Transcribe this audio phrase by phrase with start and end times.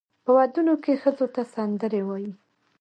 [0.23, 2.31] په ودونو کې ښځو ته سندرې وایي.